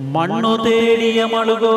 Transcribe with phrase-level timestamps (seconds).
[0.00, 1.76] മണ്ണു തേടിയ മളുകോ?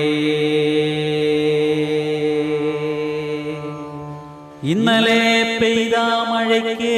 [4.65, 5.21] ഇന്നലെ
[5.61, 5.96] പെയ്ത
[6.30, 6.95] മഴയ്ക്ക്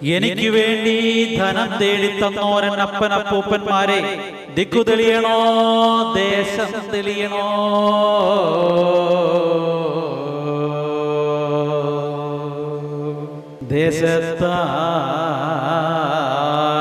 [0.06, 4.00] എനിക്ക് വേണ്ടി ധനം തേടി തന്നോരൻ അപ്പനപ്പൂപ്പന്മാരെ
[4.56, 5.38] ദിക്കു തെളിയണോ
[6.16, 7.44] ദേശം തെളിയണോ?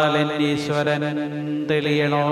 [0.03, 1.05] ദേശത്താലീശ്വരൻ
[1.71, 2.25] തെളിയണോ?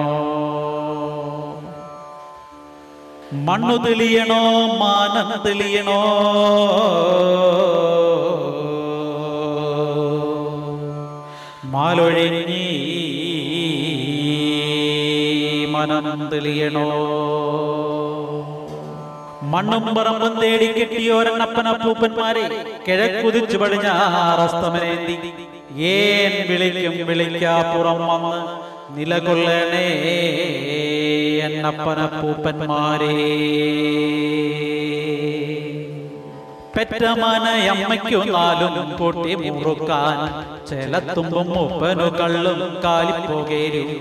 [3.32, 4.42] മണ്ണു തെളിയണോ
[4.76, 6.00] മാനം തെളിയണോ?
[12.02, 12.64] മാലൊഴിഞ്ഞി
[15.74, 16.86] മനം തെളിയണോ?
[19.52, 22.44] മണ്ണും പറമ്പും തേടി കെട്ടിയോരണ്ണപ്പനപ്പൂപ്പന്മാരെ
[22.86, 25.16] കിഴക്കുതിച്ചു പടിഞ്ഞാറസ്തമനേന്തി
[25.90, 28.40] ഏൻ വിളിക്കും വിളിക്കാപ്പുറം വന്ന്
[28.96, 29.86] നിലകൊള്ളണേ
[31.46, 33.14] എന്നപ്പനപ്പൂപ്പന്മാരെ
[36.80, 40.44] പെറ്റമനയമ്മയ്ക്കു നാലും പൊട്ടി മുറുക്കാൻ.
[40.66, 44.00] ചെലത്തുമ്പും മൂപ്പനു കള്ളും കാലിപ്പോകേരു.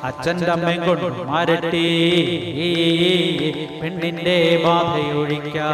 [0.04, 1.87] അച്ഛന്റെ അമ്മയും കൊണ്ട് മരട്ടി.
[3.82, 5.65] പെണ്ണിന്റെ ബാധയൊഴിക്കാൻ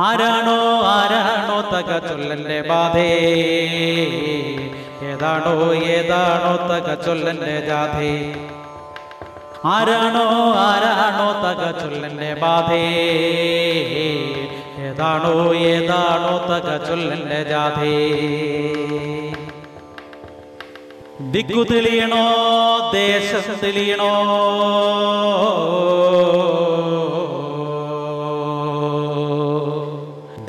[0.00, 3.10] ആരാണോ ആരാണോ തക ചൊല്ലന്റെ ബാധേ?
[5.02, 8.12] ഏതാണോ ഏതാണോ തക ചൊല്ലന്റെ ജാഥേ?
[9.64, 12.82] ആരാണോ ആരാണോ തക ചൊല്ലന്റെ ബാധേ?
[14.78, 17.94] ഏതാണോ ഏതാണോ തക ചൊല്ലന്റെ ജാഥേ?
[21.20, 22.22] ദിക്കു തെളിയണോ
[22.92, 24.10] ദേശം തെളിയണോ?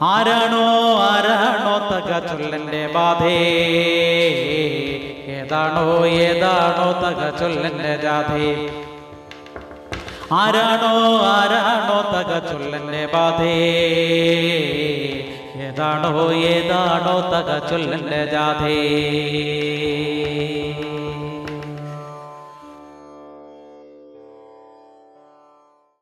[0.02, 3.38] ആരാണോ ആരാണോ തക ചൊല്ലന്റെ ബാധേ?
[5.28, 8.70] ഏതാണോ ഏതാണോ തക ചൊല്ലന്റെ ജാഥേ?
[10.32, 13.56] ആരാണോ ആരാണോ തക ചൊല്ലന്റെ ബാധേ?
[15.56, 18.80] ഏതാണോ ഏതാണോ തക ചൊല്ലന്റെ ജാഥേ?